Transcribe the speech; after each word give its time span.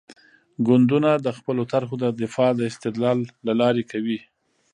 ګوندونه 0.67 1.11
د 1.25 1.27
خپلو 1.37 1.63
طرحو 1.71 1.95
دفاع 2.23 2.51
د 2.55 2.61
استدلال 2.71 3.17
له 3.45 3.53
لارې 3.61 3.83
کوي. 3.91 4.19